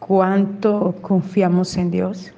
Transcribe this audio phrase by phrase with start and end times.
[0.00, 2.32] ¿Cuánto confiamos en Dios?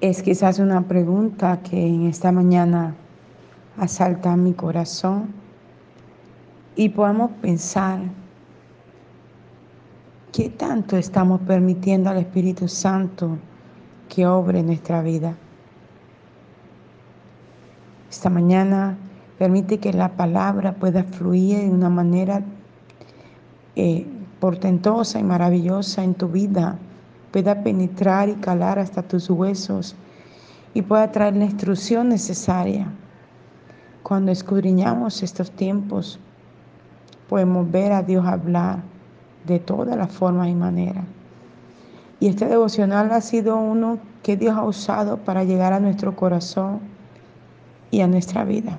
[0.00, 2.96] Es quizás una pregunta que en esta mañana
[3.78, 5.28] asalta mi corazón
[6.74, 8.00] y podamos pensar
[10.32, 13.38] qué tanto estamos permitiendo al Espíritu Santo
[14.08, 15.36] que obre nuestra vida.
[18.10, 18.98] Esta mañana
[19.38, 22.42] permite que la palabra pueda fluir de una manera
[23.76, 24.04] eh,
[24.46, 26.78] portentosa y maravillosa en tu vida
[27.32, 29.96] pueda penetrar y calar hasta tus huesos
[30.72, 32.86] y pueda traer la instrucción necesaria.
[34.04, 36.20] Cuando escudriñamos estos tiempos,
[37.28, 38.84] podemos ver a Dios hablar
[39.48, 41.04] de todas las formas y maneras.
[42.20, 46.78] Y este devocional ha sido uno que Dios ha usado para llegar a nuestro corazón
[47.90, 48.78] y a nuestra vida.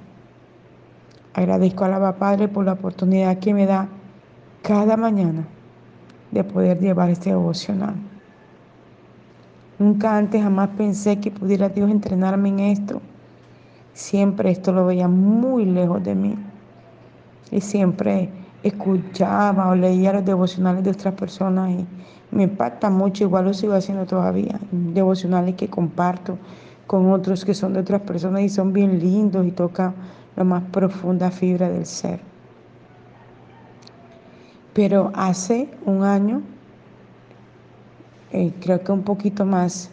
[1.34, 3.90] Agradezco a la Padre por la oportunidad que me da
[4.62, 5.46] cada mañana
[6.32, 7.96] de poder llevar este devocional.
[9.80, 13.02] Nunca antes jamás pensé que pudiera Dios entrenarme en esto.
[13.94, 16.36] Siempre esto lo veía muy lejos de mí.
[17.52, 18.30] Y siempre
[18.64, 21.86] escuchaba o leía los devocionales de otras personas y
[22.32, 26.38] me impacta mucho, igual lo sigo haciendo todavía, devocionales que comparto
[26.88, 29.94] con otros que son de otras personas y son bien lindos y tocan
[30.36, 32.20] la más profunda fibra del ser.
[34.78, 36.44] Pero hace un año,
[38.32, 39.90] eh, creo que un poquito más,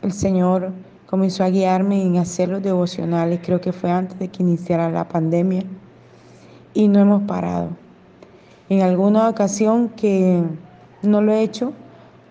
[0.00, 0.72] el Señor
[1.04, 5.06] comenzó a guiarme en hacer los devocionales, creo que fue antes de que iniciara la
[5.06, 5.64] pandemia,
[6.72, 7.68] y no hemos parado.
[8.70, 10.42] En alguna ocasión que
[11.02, 11.74] no lo he hecho,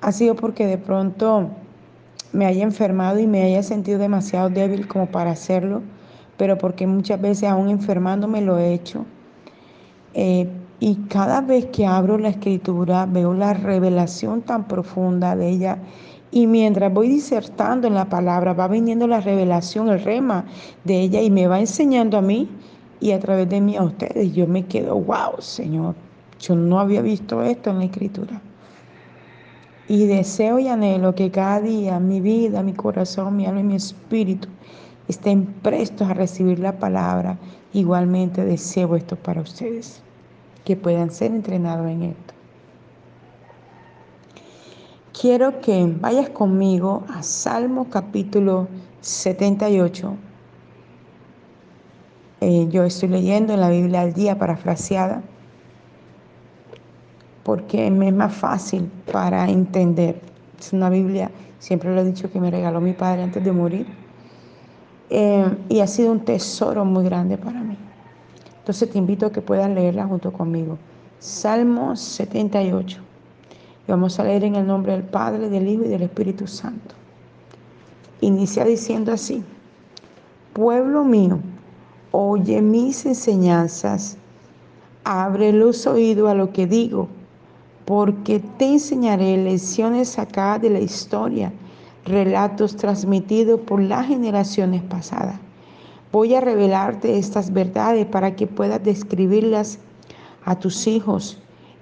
[0.01, 1.51] ha sido porque de pronto
[2.33, 5.83] me haya enfermado y me haya sentido demasiado débil como para hacerlo,
[6.35, 9.05] pero porque muchas veces aún enfermándome lo he hecho.
[10.15, 10.49] Eh,
[10.79, 15.77] y cada vez que abro la escritura veo la revelación tan profunda de ella.
[16.31, 20.45] Y mientras voy disertando en la palabra, va viniendo la revelación, el rema
[20.83, 22.49] de ella y me va enseñando a mí
[22.99, 24.33] y a través de mí a ustedes.
[24.33, 25.95] Yo me quedo, wow, Señor,
[26.39, 28.41] yo no había visto esto en la escritura.
[29.87, 33.75] Y deseo y anhelo que cada día mi vida, mi corazón, mi alma y mi
[33.75, 34.49] espíritu
[35.07, 37.37] estén prestos a recibir la palabra.
[37.71, 40.04] Igualmente deseo esto para ustedes
[40.65, 42.33] que puedan ser entrenados en esto.
[45.19, 48.67] Quiero que vayas conmigo a Salmo capítulo
[48.99, 50.13] 78.
[52.41, 55.23] Eh, yo estoy leyendo en la Biblia al día parafraseada
[57.45, 60.19] porque me es más fácil para entender.
[60.59, 63.85] Es una Biblia, siempre lo he dicho, que me regaló mi padre antes de morir.
[65.11, 67.74] Eh, y ha sido un tesoro muy grande para mí.
[68.65, 70.79] Entonces te invito a que puedas leerla junto conmigo.
[71.19, 72.99] Salmo 78.
[73.87, 76.95] Y vamos a leer en el nombre del Padre, del Hijo y del Espíritu Santo.
[78.21, 79.43] Inicia diciendo así,
[80.53, 81.37] pueblo mío,
[82.09, 84.17] oye mis enseñanzas,
[85.03, 87.07] abre los oídos a lo que digo,
[87.85, 91.53] porque te enseñaré lecciones sacadas de la historia,
[92.03, 95.44] relatos transmitidos por las generaciones pasadas
[96.15, 99.79] Voy a revelarte estas verdades para que puedas describirlas
[100.45, 101.37] a tus hijos,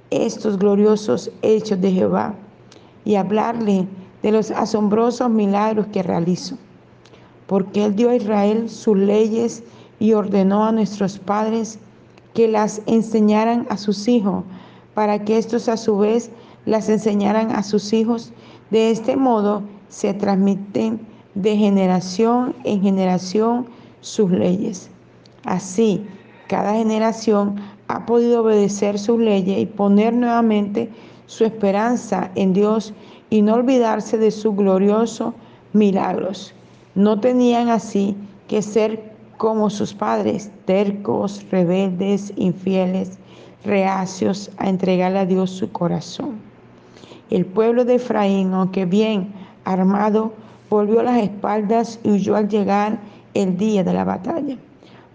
[0.09, 2.33] estos gloriosos hechos de Jehová,
[3.05, 3.87] y hablarle
[4.23, 6.57] de los asombrosos milagros que realizo.
[7.45, 9.61] Porque Él dio a Israel sus leyes
[9.99, 11.77] y ordenó a nuestros padres
[12.33, 14.45] que las enseñaran a sus hijos,
[14.95, 16.31] para que estos a su vez
[16.65, 18.33] las enseñaran a sus hijos.
[18.71, 20.99] De este modo se transmiten
[21.35, 23.67] de generación en generación
[24.03, 24.89] sus leyes.
[25.45, 26.05] Así,
[26.47, 27.55] cada generación
[27.87, 30.89] ha podido obedecer sus leyes y poner nuevamente
[31.25, 32.93] su esperanza en Dios
[33.29, 35.33] y no olvidarse de sus gloriosos
[35.71, 36.53] milagros.
[36.95, 38.15] No tenían así
[38.47, 43.17] que ser como sus padres, tercos, rebeldes, infieles,
[43.65, 46.39] reacios a entregarle a Dios su corazón.
[47.29, 49.33] El pueblo de Efraín, aunque bien
[49.63, 50.33] armado,
[50.69, 52.99] volvió las espaldas y huyó al llegar
[53.33, 54.57] el día de la batalla,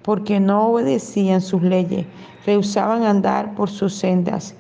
[0.03, 2.07] porque no obedecían sus leyes,
[2.47, 4.55] rehusaban andar por sus sendas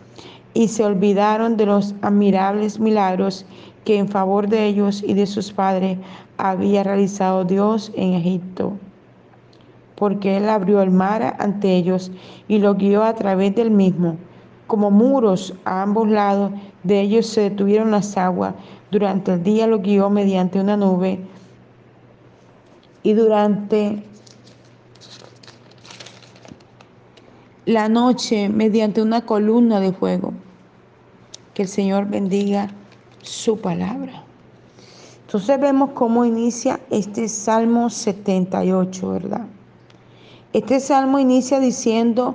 [0.54, 3.46] y se olvidaron de los admirables milagros
[3.84, 5.98] que en favor de ellos y de sus padres
[6.36, 8.72] había realizado Dios en Egipto.
[9.94, 12.10] Porque Él abrió el mar ante ellos
[12.46, 14.16] y lo guió a través del mismo.
[14.66, 16.52] Como muros a ambos lados
[16.82, 18.54] de ellos se detuvieron las aguas.
[18.90, 21.20] Durante el día lo guió mediante una nube
[23.02, 24.02] y durante
[27.66, 30.32] la noche mediante una columna de fuego.
[31.54, 32.70] Que el Señor bendiga
[33.20, 34.24] su palabra.
[35.26, 39.46] Entonces vemos cómo inicia este Salmo 78, ¿verdad?
[40.54, 42.34] Este salmo inicia diciendo,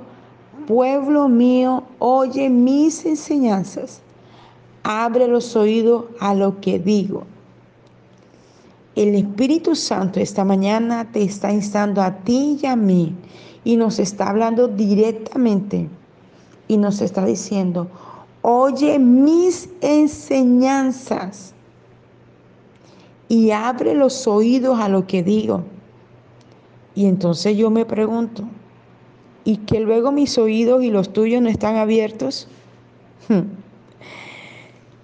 [0.68, 4.02] pueblo mío, oye mis enseñanzas,
[4.84, 7.24] abre los oídos a lo que digo.
[8.96, 13.14] El Espíritu Santo esta mañana te está instando a ti y a mí
[13.64, 15.88] y nos está hablando directamente
[16.68, 17.88] y nos está diciendo,
[18.42, 21.54] oye mis enseñanzas
[23.28, 25.64] y abre los oídos a lo que digo.
[26.94, 28.44] Y entonces yo me pregunto,
[29.44, 32.46] ¿y que luego mis oídos y los tuyos no están abiertos?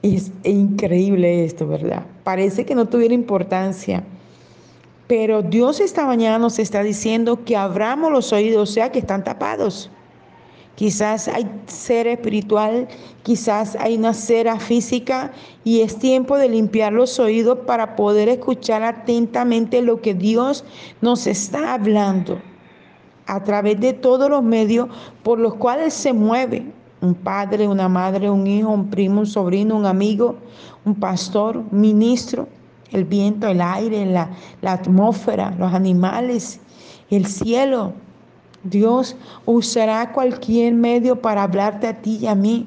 [0.02, 2.04] Es increíble esto, ¿verdad?
[2.24, 4.02] Parece que no tuviera importancia.
[5.06, 9.24] Pero Dios esta mañana nos está diciendo que abramos los oídos, o sea, que están
[9.24, 9.90] tapados.
[10.76, 12.88] Quizás hay ser espiritual,
[13.22, 15.32] quizás hay una cera física
[15.62, 20.64] y es tiempo de limpiar los oídos para poder escuchar atentamente lo que Dios
[21.02, 22.40] nos está hablando
[23.26, 24.88] a través de todos los medios
[25.22, 26.64] por los cuales se mueve.
[27.02, 30.36] Un padre, una madre, un hijo, un primo, un sobrino, un amigo,
[30.84, 32.46] un pastor, un ministro,
[32.92, 34.30] el viento, el aire, la,
[34.60, 36.60] la atmósfera, los animales,
[37.10, 37.94] el cielo,
[38.62, 39.16] Dios
[39.46, 42.66] usará cualquier medio para hablarte a ti y a mí.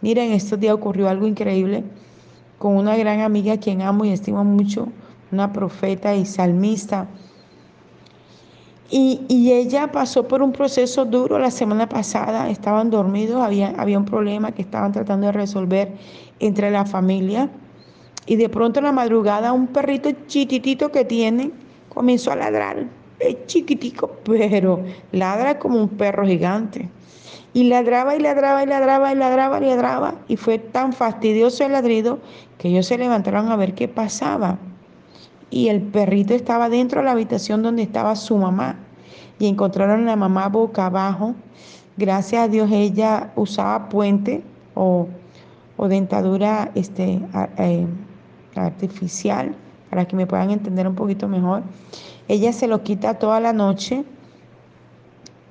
[0.00, 1.84] Miren, estos días ocurrió algo increíble
[2.58, 4.88] con una gran amiga a quien amo y estimo mucho,
[5.30, 7.06] una profeta y salmista.
[8.90, 14.06] Y, ella pasó por un proceso duro la semana pasada, estaban dormidos, había, había un
[14.06, 15.92] problema que estaban tratando de resolver
[16.40, 17.50] entre la familia.
[18.24, 21.50] Y de pronto en la madrugada un perrito chititito que tiene
[21.88, 22.86] comenzó a ladrar
[23.20, 24.82] es chiquitico, pero
[25.12, 26.88] ladra como un perro gigante.
[27.54, 30.14] Y ladraba y ladraba y ladraba y ladraba y ladraba.
[30.28, 32.18] Y fue tan fastidioso el ladrido
[32.58, 34.58] que ellos se levantaron a ver qué pasaba.
[35.50, 38.76] Y el perrito estaba dentro de la habitación donde estaba su mamá.
[39.38, 41.34] Y encontraron a la mamá boca abajo.
[41.96, 44.42] Gracias a Dios ella usaba puente
[44.74, 45.08] o,
[45.88, 47.20] dentadura este,
[47.58, 47.86] eh,
[48.54, 49.54] artificial
[49.90, 51.62] para que me puedan entender un poquito mejor.
[52.28, 54.04] Ella se lo quita toda la noche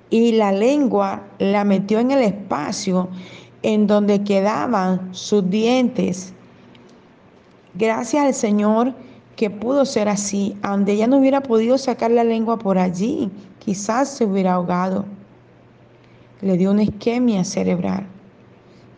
[0.09, 3.09] y la lengua la metió en el espacio
[3.63, 6.33] en donde quedaban sus dientes.
[7.73, 8.93] Gracias al Señor
[9.37, 13.29] que pudo ser así, donde ella no hubiera podido sacar la lengua por allí,
[13.59, 15.05] quizás se hubiera ahogado.
[16.41, 18.07] Le dio una isquemia cerebral.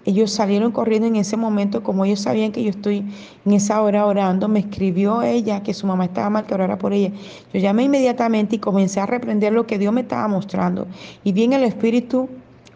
[0.06, 3.06] Ellos salieron corriendo en ese momento, como ellos sabían que yo estoy
[3.46, 6.94] en esa hora orando, me escribió ella que su mamá estaba mal, que orara por
[6.94, 7.12] ella.
[7.54, 10.88] Yo llamé inmediatamente y comencé a reprender lo que Dios me estaba mostrando.
[11.26, 12.30] Y vi en el Espíritu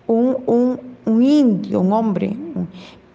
[0.08, 2.36] un, un, un indio, un hombre,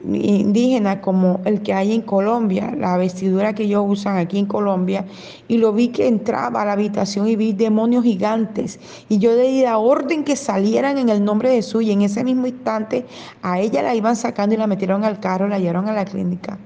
[0.04, 5.04] indígena como el que hay en Colombia, la vestidura que ellos usan aquí en Colombia,
[5.48, 8.78] y lo vi que entraba a la habitación y vi demonios gigantes.
[9.08, 12.02] Y yo le di la orden que salieran en el nombre de Jesús y en
[12.02, 13.06] ese mismo instante
[13.42, 16.58] a ella la iban sacando y la metieron al carro, la llevaron a la clínica.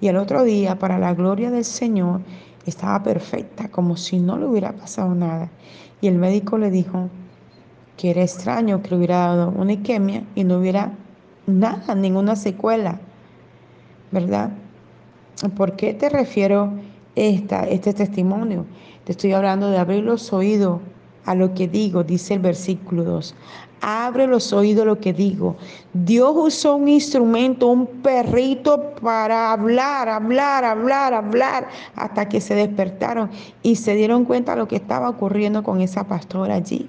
[0.00, 2.20] Y el otro día, para la gloria del Señor,
[2.66, 5.50] estaba perfecta, como si no le hubiera pasado nada.
[6.00, 7.08] Y el médico le dijo
[7.96, 10.92] que era extraño que le hubiera dado una isquemia y no hubiera
[11.46, 12.98] nada, ninguna secuela,
[14.10, 14.50] ¿verdad?
[15.56, 16.72] ¿Por qué te refiero
[17.14, 18.64] esta, este testimonio?
[19.04, 20.80] Te estoy hablando de abrir los oídos
[21.24, 23.34] a lo que digo, dice el versículo 2.
[23.82, 25.56] Abre los oídos a lo que digo.
[25.92, 33.30] Dios usó un instrumento, un perrito para hablar, hablar, hablar, hablar, hasta que se despertaron
[33.62, 36.88] y se dieron cuenta de lo que estaba ocurriendo con esa pastora allí.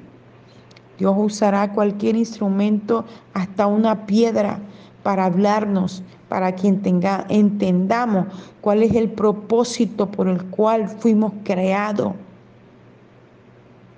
[0.98, 4.60] Dios usará cualquier instrumento, hasta una piedra,
[5.04, 8.26] para hablarnos, para que entendamos
[8.60, 12.14] cuál es el propósito por el cual fuimos creados.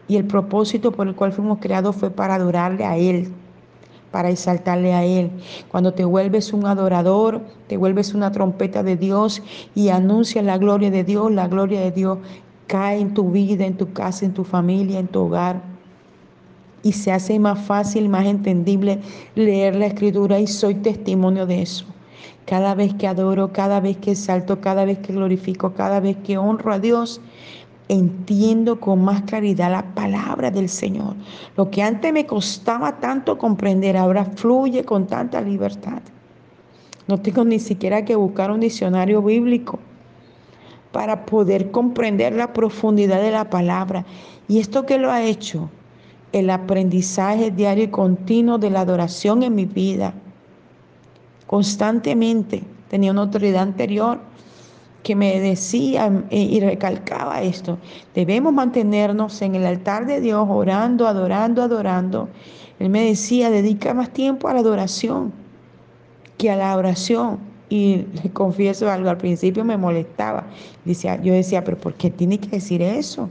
[0.08, 3.32] Y el propósito por el cual fuimos creados fue para adorarle a Él,
[4.12, 5.32] para exaltarle a Él.
[5.70, 9.41] Cuando te vuelves un adorador, te vuelves una trompeta de Dios
[9.74, 12.20] y anuncias la gloria de Dios, la gloria de Dios
[12.68, 15.78] cae en tu vida, en tu casa, en tu familia, en tu hogar
[16.83, 19.00] y se hace más fácil, más entendible
[19.36, 21.86] leer la escritura y soy testimonio de eso.
[22.45, 26.38] Cada vez que adoro, cada vez que salto, cada vez que glorifico, cada vez que
[26.38, 27.21] honro a Dios,
[27.89, 31.15] entiendo con más claridad la palabra del Señor.
[31.57, 36.01] Lo que antes me costaba tanto comprender, ahora fluye con tanta libertad.
[37.07, 39.79] No tengo ni siquiera que buscar un diccionario bíblico
[40.91, 44.05] para poder comprender la profundidad de la palabra.
[44.48, 45.69] ¿Y esto qué lo ha hecho?
[46.31, 50.13] El aprendizaje diario y continuo de la adoración en mi vida
[51.48, 52.63] constantemente.
[52.89, 54.19] Tenía una autoridad anterior
[55.03, 57.77] que me decía y recalcaba esto.
[58.13, 62.29] Debemos mantenernos en el altar de Dios orando, adorando, adorando.
[62.79, 65.33] Él me decía, dedica más tiempo a la adoración
[66.38, 67.39] que a la oración.
[67.69, 70.45] Y le confieso algo, al principio me molestaba.
[70.86, 73.29] Decía, yo decía, pero ¿por qué tiene que decir eso?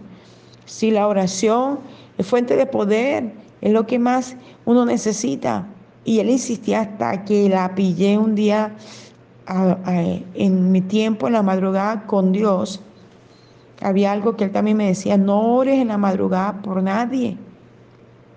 [0.64, 1.78] Si la oración
[2.18, 5.66] es fuente de poder, es lo que más uno necesita.
[6.04, 8.74] Y él insistía hasta que la pillé un día
[10.34, 12.80] en mi tiempo, en la madrugada con Dios.
[13.80, 17.36] Había algo que él también me decía, no ores en la madrugada por nadie.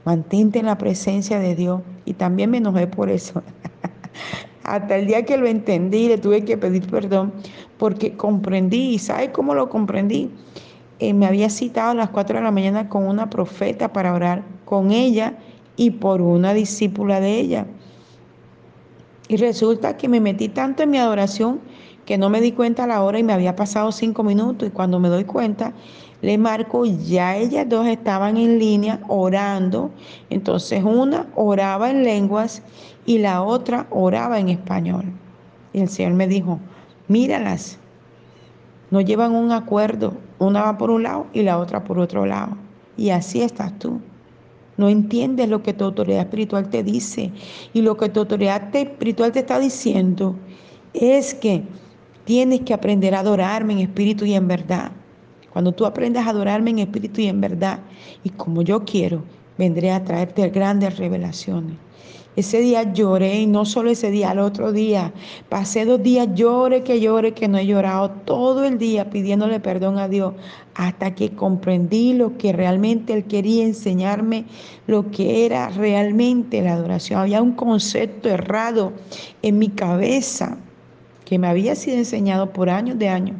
[0.05, 1.81] Mantente en la presencia de Dios.
[2.05, 3.41] Y también me enojé por eso.
[4.63, 7.33] Hasta el día que lo entendí, le tuve que pedir perdón
[7.77, 8.93] porque comprendí.
[8.93, 10.29] ¿Y sabe cómo lo comprendí?
[11.01, 14.43] Eh, me había citado a las 4 de la mañana con una profeta para orar
[14.65, 15.33] con ella
[15.75, 17.65] y por una discípula de ella.
[19.27, 21.59] Y resulta que me metí tanto en mi adoración
[22.05, 24.67] que no me di cuenta a la hora y me había pasado cinco minutos.
[24.67, 25.73] Y cuando me doy cuenta,
[26.21, 29.89] le marco, ya ellas dos estaban en línea orando.
[30.29, 32.61] Entonces una oraba en lenguas
[33.07, 35.05] y la otra oraba en español.
[35.73, 36.59] Y el Señor me dijo,
[37.07, 37.79] míralas,
[38.91, 42.57] no llevan un acuerdo, una va por un lado y la otra por otro lado.
[42.97, 43.99] Y así estás tú.
[44.77, 47.31] No entiendes lo que tu autoridad espiritual te dice.
[47.73, 50.35] Y lo que tu autoridad espiritual te está diciendo
[50.93, 51.63] es que
[52.25, 54.91] tienes que aprender a adorarme en espíritu y en verdad.
[55.53, 57.79] Cuando tú aprendas a adorarme en espíritu y en verdad,
[58.23, 59.23] y como yo quiero,
[59.57, 61.77] vendré a traerte grandes revelaciones.
[62.35, 65.11] Ese día lloré y no solo ese día, al otro día.
[65.49, 69.97] Pasé dos días, llore que llore, que no he llorado todo el día pidiéndole perdón
[69.97, 70.33] a Dios
[70.75, 74.45] hasta que comprendí lo que realmente Él quería enseñarme,
[74.87, 77.19] lo que era realmente la adoración.
[77.19, 78.93] Había un concepto errado
[79.41, 80.57] en mi cabeza
[81.25, 83.37] que me había sido enseñado por años de años,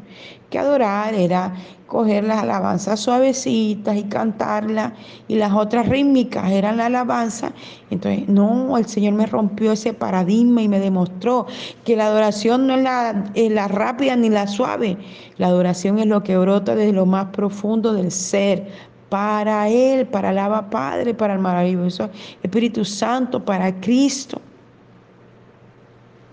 [0.50, 1.56] que adorar era
[1.92, 4.94] coger las alabanzas suavecitas y cantarlas
[5.28, 7.52] y las otras rítmicas eran la alabanza.
[7.90, 11.48] Entonces, no, el Señor me rompió ese paradigma y me demostró
[11.84, 14.98] que la adoración no es la, la rápida ni la suave.
[15.38, 18.70] La adoración es lo que brota desde lo más profundo del ser,
[19.10, 22.10] para Él, para el Abba Padre, para el maravilloso
[22.42, 24.40] Espíritu Santo, para Cristo.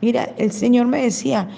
[0.02, 1.48] Mira, el Señor me decía,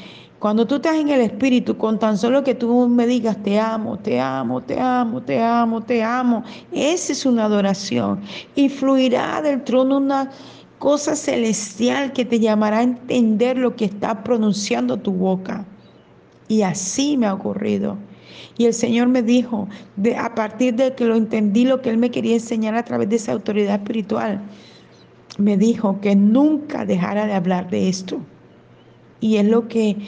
[0.40, 3.99] cuando tú estás en el Espíritu, con tan solo que tú me digas, te amo,
[3.99, 6.42] te amo, te amo, te amo, te amo,
[6.73, 8.23] esa es una adoración.
[8.54, 10.30] Y fluirá del trono una
[10.78, 15.66] cosa celestial que te llamará a entender lo que está pronunciando tu boca.
[16.49, 17.99] Y así me ha ocurrido.
[18.56, 21.99] Y el Señor me dijo, de, a partir de que lo entendí, lo que Él
[21.99, 24.40] me quería enseñar a través de esa autoridad espiritual,
[25.37, 28.18] me dijo que nunca dejara de hablar de esto.
[29.20, 29.99] Y es lo que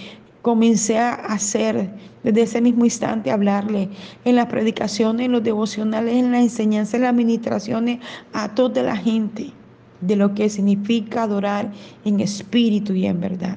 [0.43, 1.91] comencé a hacer
[2.23, 3.89] desde ese mismo instante, hablarle
[4.25, 8.01] en las predicaciones, en los devocionales, en la enseñanza, en las administraciones
[8.33, 9.53] a toda la gente
[10.01, 11.73] de lo que significa adorar
[12.05, 13.57] en espíritu y en verdad.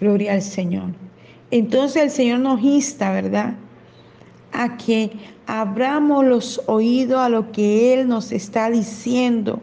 [0.00, 0.92] Gloria al Señor.
[1.50, 3.54] Entonces el Señor nos insta, ¿verdad?
[4.52, 5.12] A que
[5.46, 9.60] abramos los oídos a lo que Él nos está diciendo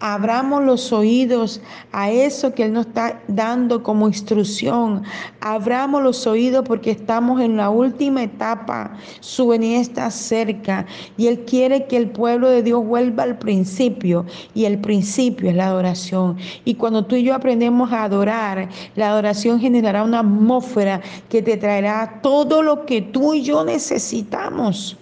[0.00, 5.02] Abramos los oídos a eso que Él nos está dando como instrucción.
[5.40, 8.92] Abramos los oídos porque estamos en la última etapa.
[9.18, 10.86] Su venida está cerca
[11.16, 14.24] y Él quiere que el pueblo de Dios vuelva al principio.
[14.54, 16.36] Y el principio es la adoración.
[16.64, 21.56] Y cuando tú y yo aprendemos a adorar, la adoración generará una atmósfera que te
[21.56, 24.96] traerá todo lo que tú y yo necesitamos,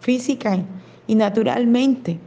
[0.00, 0.62] física
[1.06, 2.18] y naturalmente.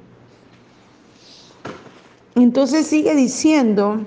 [2.35, 4.05] Entonces sigue diciendo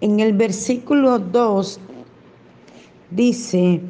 [0.00, 1.80] en el versículo 2,
[3.10, 3.80] dice,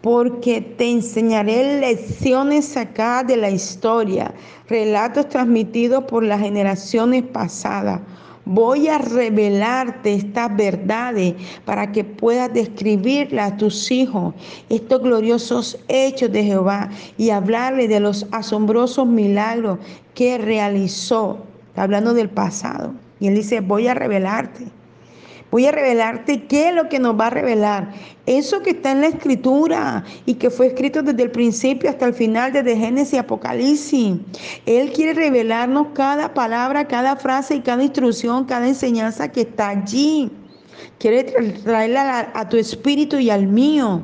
[0.00, 4.34] porque te enseñaré lecciones acá de la historia,
[4.68, 8.00] relatos transmitidos por las generaciones pasadas
[8.44, 11.34] Voy a revelarte estas verdades
[11.64, 14.34] para que puedas describirlas a tus hijos,
[14.68, 19.78] estos gloriosos hechos de Jehová y hablarle de los asombrosos milagros
[20.14, 21.38] que realizó.
[21.76, 22.92] hablando del pasado.
[23.20, 24.66] Y él dice, voy a revelarte.
[25.52, 27.92] Voy a revelarte qué es lo que nos va a revelar.
[28.24, 32.14] Eso que está en la escritura y que fue escrito desde el principio hasta el
[32.14, 34.16] final, desde Génesis y Apocalipsis.
[34.64, 40.30] Él quiere revelarnos cada palabra, cada frase y cada instrucción, cada enseñanza que está allí.
[40.98, 44.00] Quiere traerla a, tu espíritu y al mío.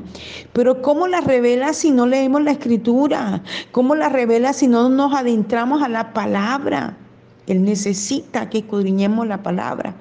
[0.52, 3.43] Pero ¿cómo la revela si no leemos la escritura?
[3.73, 7.08] ¿Cómo la revela si no nos adentramos a la palabra?
[7.52, 9.95] Él necesita que escudriñemos la palabra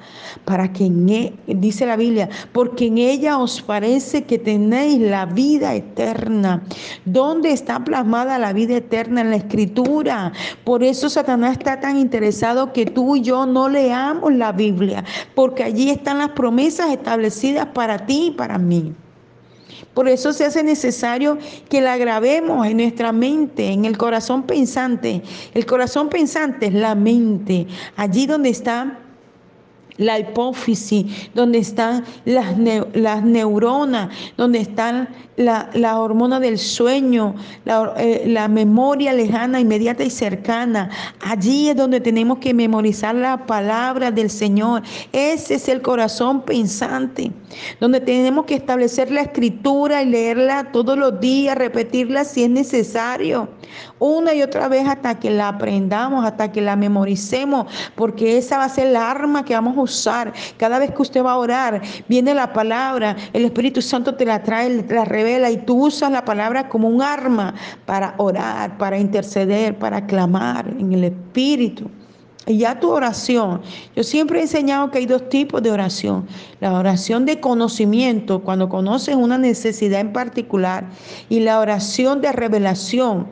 [0.45, 5.25] para que en él, dice la Biblia, porque en ella os parece que tenéis la
[5.25, 6.63] vida eterna.
[7.05, 9.21] ¿Dónde está plasmada la vida eterna?
[9.21, 10.31] En la escritura.
[10.63, 15.03] Por eso Satanás está tan interesado que tú y yo no leamos la Biblia,
[15.35, 18.93] porque allí están las promesas establecidas para ti y para mí.
[19.93, 21.37] Por eso se hace necesario
[21.69, 25.21] que la grabemos en nuestra mente, en el corazón pensante.
[25.53, 28.99] El corazón pensante es la mente, allí donde está
[29.97, 32.55] la hipófisis, donde están las,
[32.93, 37.35] las neuronas, donde están la, la hormona del sueño,
[37.65, 40.89] la, eh, la, memoria lejana, inmediata y cercana.
[41.21, 44.81] Allí es donde tenemos que memorizar la palabra del Señor.
[45.11, 47.31] Ese es el corazón pensante,
[47.79, 53.47] donde tenemos que establecer la escritura y leerla todos los días, repetirla si es necesario,
[53.99, 58.65] una y otra vez hasta que la aprendamos, hasta que la memoricemos, porque esa va
[58.65, 60.33] a ser la arma que vamos a usar.
[60.57, 64.43] Cada vez que usted va a orar, viene la palabra, el Espíritu Santo te la
[64.43, 67.53] trae, la revela y tú usas la palabra como un arma
[67.85, 71.89] para orar, para interceder, para clamar en el Espíritu.
[72.47, 73.61] Y ya tu oración,
[73.93, 76.25] yo siempre he enseñado que hay dos tipos de oración.
[76.61, 80.85] La oración de conocimiento, cuando conoces una necesidad en particular,
[81.27, 83.27] y la oración de revelación,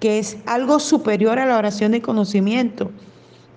[0.00, 2.90] que es algo superior a la oración de conocimiento.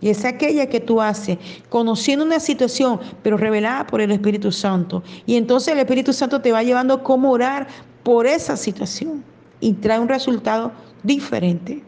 [0.01, 1.37] Y es aquella que tú haces
[1.69, 5.03] conociendo una situación, pero revelada por el Espíritu Santo.
[5.25, 7.67] Y entonces el Espíritu Santo te va llevando a cómo orar
[8.03, 9.23] por esa situación
[9.59, 10.71] y trae un resultado
[11.03, 11.83] diferente.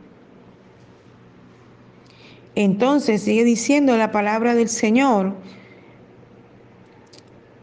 [2.56, 5.34] Entonces sigue diciendo la palabra del Señor.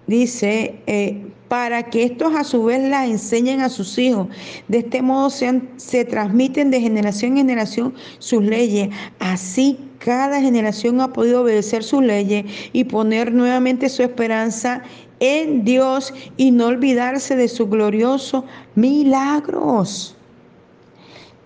[0.09, 4.29] Dice, eh, para que estos a su vez las enseñen a sus hijos.
[4.69, 8.89] De este modo se, se transmiten de generación en generación sus leyes.
[9.19, 14.83] Así cada generación ha podido obedecer sus leyes y poner nuevamente su esperanza
[15.21, 18.45] en Dios y no olvidarse de sus gloriosos
[18.75, 20.15] milagros.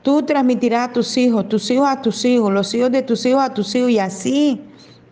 [0.02, 3.42] Tú transmitirás a tus hijos, tus hijos a tus hijos, los hijos de tus hijos
[3.42, 4.60] a tus hijos y así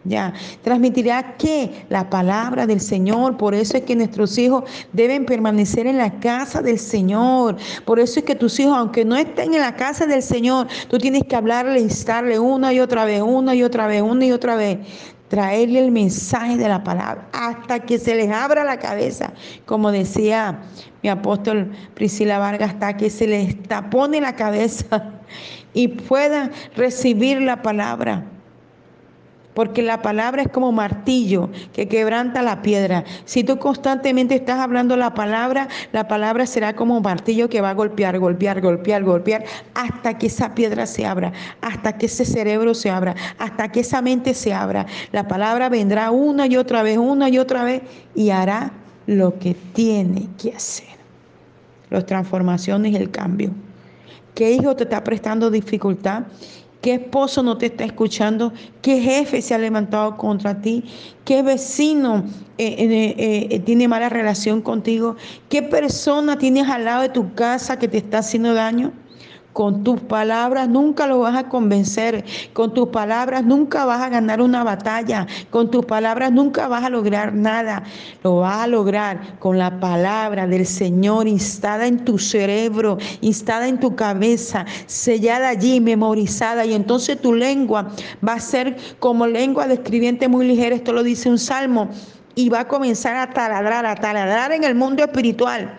[0.04, 0.32] ya,
[0.62, 5.98] transmitirá que la palabra del Señor, por eso es que nuestros hijos deben permanecer en
[5.98, 7.56] la casa del Señor.
[7.84, 10.96] Por eso es que tus hijos, aunque no estén en la casa del Señor, tú
[10.96, 14.56] tienes que hablarle, instarle una y otra vez, una y otra vez, una y otra
[14.56, 14.78] vez.
[15.28, 19.32] Traerle el mensaje de la palabra hasta que se les abra la cabeza,
[19.64, 20.62] como decía
[21.04, 25.12] mi apóstol Priscila Vargas, hasta que se les tapone la cabeza
[25.72, 28.24] y puedan recibir la palabra
[29.54, 33.04] porque la palabra es como martillo que quebranta la piedra.
[33.24, 37.74] Si tú constantemente estás hablando la palabra, la palabra será como martillo que va a
[37.74, 42.90] golpear, golpear, golpear, golpear, hasta que esa piedra se abra, hasta que ese cerebro se
[42.90, 44.86] abra, hasta que esa mente se abra.
[45.12, 47.82] La palabra vendrá una y otra vez, una y otra vez,
[48.14, 48.72] y hará
[49.06, 50.86] lo que tiene que hacer.
[51.90, 53.50] Las transformaciones y el cambio.
[54.34, 56.22] ¿Qué hijo te está prestando dificultad?
[56.80, 58.54] ¿Qué esposo no te está escuchando?
[58.80, 60.84] ¿Qué jefe se ha levantado contra ti?
[61.26, 62.24] ¿Qué vecino
[62.56, 65.16] eh, eh, eh, tiene mala relación contigo?
[65.50, 68.92] ¿Qué persona tienes al lado de tu casa que te está haciendo daño?
[69.52, 72.24] Con tus palabras nunca lo vas a convencer.
[72.52, 75.26] Con tus palabras nunca vas a ganar una batalla.
[75.50, 77.82] Con tus palabras nunca vas a lograr nada.
[78.22, 83.80] Lo vas a lograr con la palabra del Señor instada en tu cerebro, instada en
[83.80, 86.64] tu cabeza, sellada allí, memorizada.
[86.64, 87.88] Y entonces tu lengua
[88.26, 90.76] va a ser como lengua de escribiente muy ligera.
[90.76, 91.90] Esto lo dice un salmo
[92.40, 95.76] y va a comenzar a taladrar, a taladrar en el mundo espiritual.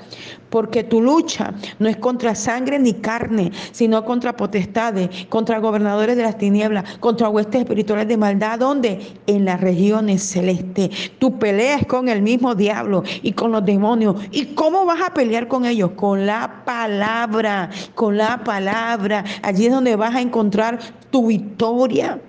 [0.52, 6.24] Porque tu lucha no es contra sangre ni carne, sino contra potestades, contra gobernadores de
[6.24, 8.60] las tinieblas, contra huestes espirituales de maldad.
[8.60, 9.00] ¿Dónde?
[9.28, 11.12] En las regiones celestes.
[11.20, 14.18] Tu pelea es con el mismo diablo y con los demonios.
[14.32, 15.92] ¿Y cómo vas a pelear con ellos?
[15.96, 19.24] Con la palabra, con la palabra.
[19.42, 22.20] Allí es donde vas a encontrar tu victoria.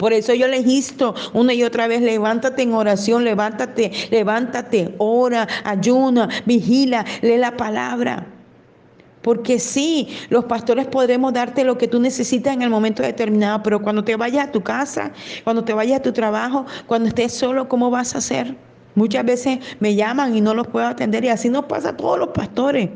[0.00, 5.46] Por eso yo les insto una y otra vez, levántate en oración, levántate, levántate, ora,
[5.62, 8.26] ayuna, vigila, lee la palabra.
[9.20, 13.82] Porque sí, los pastores podremos darte lo que tú necesitas en el momento determinado, pero
[13.82, 15.12] cuando te vayas a tu casa,
[15.44, 18.56] cuando te vayas a tu trabajo, cuando estés solo, ¿cómo vas a hacer?
[18.94, 22.18] Muchas veces me llaman y no los puedo atender y así nos pasa a todos
[22.18, 22.88] los pastores.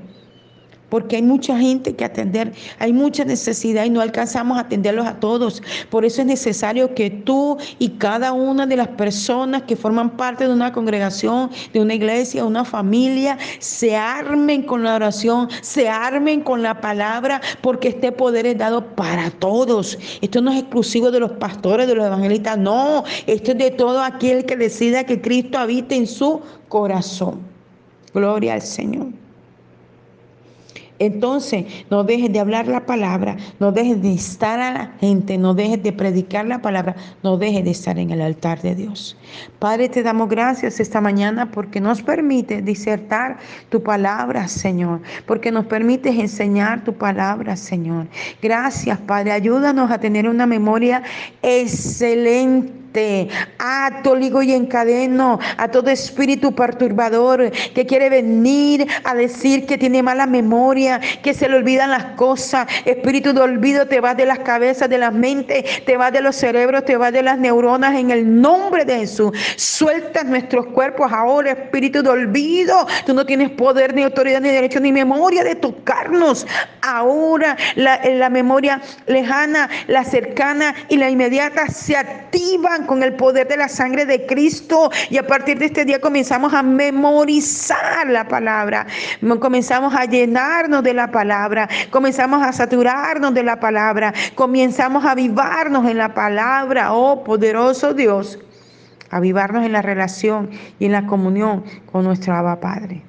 [0.95, 5.19] Porque hay mucha gente que atender, hay mucha necesidad y no alcanzamos a atenderlos a
[5.19, 5.61] todos.
[5.91, 10.47] Por eso es necesario que tú y cada una de las personas que forman parte
[10.47, 16.43] de una congregación, de una iglesia, una familia, se armen con la oración, se armen
[16.43, 19.99] con la palabra, porque este poder es dado para todos.
[20.21, 24.01] Esto no es exclusivo de los pastores, de los evangelistas, no, esto es de todo
[24.01, 27.41] aquel que decida que Cristo habite en su corazón.
[28.13, 29.24] Gloria al Señor.
[31.07, 35.55] Entonces, no dejes de hablar la palabra, no dejes de estar a la gente, no
[35.55, 39.17] dejes de predicar la palabra, no dejes de estar en el altar de Dios.
[39.59, 43.39] Padre, te damos gracias esta mañana porque nos permite disertar
[43.69, 48.07] tu palabra, Señor, porque nos permites enseñar tu palabra, Señor.
[48.43, 49.33] Gracias, Padre.
[49.33, 51.03] Ayúdanos a tener una memoria
[51.43, 52.84] excelente
[53.59, 60.03] Ato, ligo y encadeno a todo espíritu perturbador que quiere venir a decir que tiene
[60.03, 62.69] mala memoria, que se le olvidan las cosas.
[62.85, 66.37] Espíritu de olvido te va de las cabezas, de las mentes, te va de los
[66.37, 69.37] cerebros, te va de las neuronas en el nombre de Jesús.
[69.57, 72.87] Suelta nuestros cuerpos ahora, espíritu de olvido.
[73.07, 76.47] Tú no tienes poder, ni autoridad, ni derecho, ni memoria de tocarnos.
[76.83, 83.49] Ahora la, la memoria lejana, la cercana y la inmediata se activan con el poder
[83.49, 84.91] de la sangre de Cristo.
[85.11, 88.87] Y a partir de este día comenzamos a memorizar la palabra,
[89.41, 95.89] comenzamos a llenarnos de la palabra, comenzamos a saturarnos de la palabra, comenzamos a avivarnos
[95.91, 98.39] en la palabra, oh poderoso Dios,
[99.11, 103.03] avivarnos en la relación y en la comunión con nuestro Abba Padre.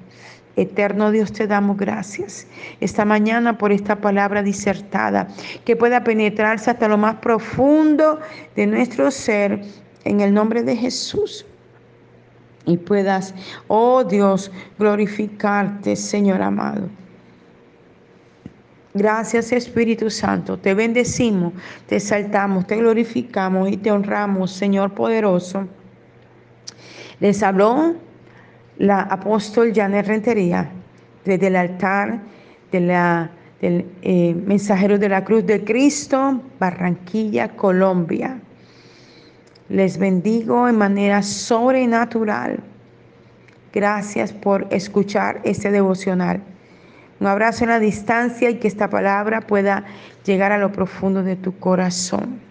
[0.56, 2.46] Eterno Dios, te damos gracias
[2.80, 5.28] esta mañana por esta palabra disertada
[5.66, 8.20] que pueda penetrarse hasta lo más profundo
[8.56, 9.62] de nuestro ser
[10.04, 11.44] en el nombre de Jesús.
[12.64, 13.34] Y puedas,
[13.68, 16.88] oh Dios, glorificarte, Señor amado.
[18.94, 21.52] Gracias Espíritu Santo, te bendecimos,
[21.86, 25.68] te exaltamos, te glorificamos y te honramos, Señor poderoso.
[27.20, 27.94] Les habló
[28.78, 30.70] la apóstol Janet Rentería
[31.24, 32.20] desde el altar
[32.72, 38.38] de la, del eh, mensajero de la cruz de Cristo, Barranquilla, Colombia.
[39.68, 42.60] Les bendigo en manera sobrenatural.
[43.72, 46.40] Gracias por escuchar este devocional.
[47.18, 49.84] Un abrazo en la distancia y que esta palabra pueda
[50.24, 52.45] llegar a lo profundo de tu corazón.